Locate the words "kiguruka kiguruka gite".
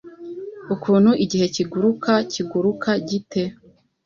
1.55-3.43